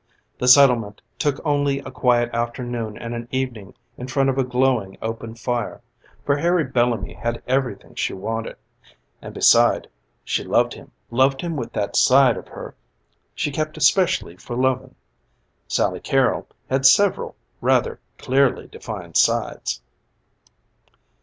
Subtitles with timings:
[0.39, 4.97] The settlement took only a quiet afternoon and an evening in front of a glowing
[4.99, 5.79] open fire,
[6.25, 8.55] for Harry Bellamy had everything she wanted;
[9.21, 9.87] and, beside,
[10.23, 12.73] she loved him loved him with that side of her
[13.35, 14.95] she kept especially for loving.
[15.67, 19.83] Sally Carrol had several rather clearly defined sides.